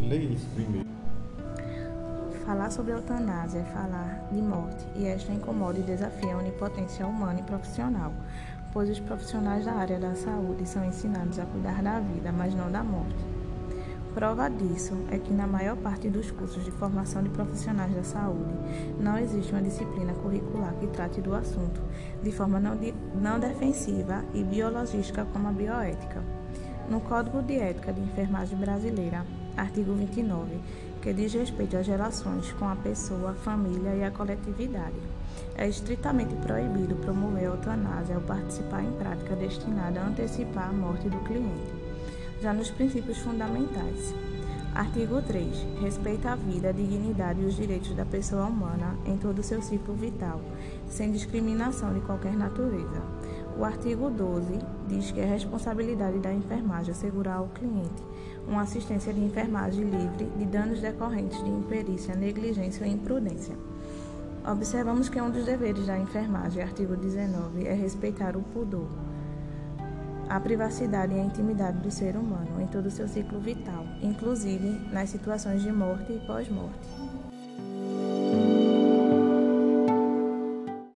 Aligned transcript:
Leia 0.00 0.32
isso 0.32 0.46
primeiro. 0.54 0.88
Falar 2.44 2.70
sobre 2.70 2.92
eutanásia 2.92 3.60
é 3.60 3.64
falar 3.64 4.26
de 4.32 4.40
morte, 4.40 4.86
e 4.96 5.06
esta 5.06 5.32
incomoda 5.32 5.78
e 5.78 5.82
desafia 5.82 6.34
a 6.34 6.38
onipotência 6.38 7.06
humana 7.06 7.40
e 7.40 7.42
profissional, 7.42 8.12
pois 8.72 8.88
os 8.88 9.00
profissionais 9.00 9.66
da 9.66 9.72
área 9.72 9.98
da 9.98 10.14
saúde 10.14 10.66
são 10.66 10.84
ensinados 10.84 11.38
a 11.38 11.44
cuidar 11.44 11.82
da 11.82 12.00
vida, 12.00 12.32
mas 12.32 12.54
não 12.54 12.70
da 12.70 12.82
morte. 12.82 13.38
Prova 14.14 14.48
disso 14.48 14.96
é 15.10 15.18
que 15.18 15.32
na 15.32 15.46
maior 15.46 15.76
parte 15.76 16.08
dos 16.08 16.30
cursos 16.30 16.64
de 16.64 16.70
formação 16.70 17.22
de 17.22 17.28
profissionais 17.28 17.94
da 17.94 18.02
saúde 18.02 18.52
não 18.98 19.18
existe 19.18 19.52
uma 19.52 19.62
disciplina 19.62 20.12
curricular 20.14 20.72
que 20.74 20.86
trate 20.88 21.20
do 21.20 21.34
assunto 21.34 21.80
de 22.22 22.32
forma 22.32 22.58
não, 22.58 22.76
de, 22.76 22.94
não 23.14 23.38
defensiva 23.38 24.24
e 24.32 24.42
biologística 24.42 25.26
como 25.26 25.48
a 25.48 25.52
bioética. 25.52 26.22
No 26.88 27.00
Código 27.02 27.42
de 27.42 27.58
Ética 27.58 27.92
de 27.92 28.00
Enfermagem 28.00 28.58
Brasileira, 28.58 29.24
artigo 29.58 29.92
29, 29.94 30.58
que 31.02 31.12
diz 31.12 31.32
respeito 31.32 31.76
às 31.76 31.86
relações 31.86 32.52
com 32.52 32.68
a 32.68 32.76
pessoa, 32.76 33.30
a 33.30 33.34
família 33.34 33.94
e 33.94 34.04
a 34.04 34.10
coletividade. 34.10 34.96
É 35.56 35.68
estritamente 35.68 36.34
proibido 36.36 36.94
promover 36.96 37.44
a 37.44 37.54
eutanásia 37.54 38.16
ou 38.16 38.22
participar 38.22 38.82
em 38.82 38.92
prática 38.92 39.36
destinada 39.36 40.00
a 40.00 40.06
antecipar 40.06 40.68
a 40.68 40.72
morte 40.72 41.08
do 41.08 41.18
cliente. 41.24 41.72
Já 42.40 42.52
nos 42.52 42.70
princípios 42.70 43.18
fundamentais, 43.18 44.14
Artigo 44.74 45.20
3. 45.20 45.66
Respeita 45.80 46.30
a 46.30 46.36
vida, 46.36 46.68
a 46.68 46.72
dignidade 46.72 47.40
e 47.40 47.46
os 47.46 47.56
direitos 47.56 47.94
da 47.96 48.04
pessoa 48.04 48.46
humana 48.46 48.96
em 49.06 49.16
todo 49.16 49.40
o 49.40 49.42
seu 49.42 49.60
ciclo 49.60 49.94
vital, 49.94 50.40
sem 50.88 51.10
discriminação 51.10 51.92
de 51.92 52.00
qualquer 52.00 52.34
natureza. 52.34 53.02
O 53.58 53.64
artigo 53.64 54.08
12 54.08 54.56
diz 54.86 55.10
que 55.10 55.18
é 55.18 55.24
responsabilidade 55.24 56.20
da 56.20 56.32
enfermagem 56.32 56.92
assegurar 56.92 57.38
ao 57.38 57.48
cliente 57.48 58.04
uma 58.46 58.62
assistência 58.62 59.12
de 59.12 59.20
enfermagem 59.20 59.82
livre 59.82 60.26
de 60.36 60.44
danos 60.44 60.80
decorrentes 60.80 61.42
de 61.42 61.50
imperícia, 61.50 62.14
negligência 62.14 62.86
ou 62.86 62.92
imprudência. 62.92 63.56
Observamos 64.48 65.08
que 65.08 65.20
um 65.20 65.28
dos 65.28 65.44
deveres 65.44 65.88
da 65.88 65.98
enfermagem, 65.98 66.62
artigo 66.62 66.96
19, 66.96 67.66
é 67.66 67.74
respeitar 67.74 68.36
o 68.36 68.42
pudor, 68.42 68.88
a 70.28 70.38
privacidade 70.38 71.14
e 71.14 71.18
a 71.18 71.24
intimidade 71.24 71.78
do 71.78 71.90
ser 71.90 72.16
humano 72.16 72.60
em 72.60 72.66
todo 72.68 72.86
o 72.86 72.90
seu 72.92 73.08
ciclo 73.08 73.40
vital, 73.40 73.84
inclusive 74.00 74.68
nas 74.92 75.10
situações 75.10 75.62
de 75.62 75.72
morte 75.72 76.12
e 76.12 76.20
pós-morte. 76.20 76.88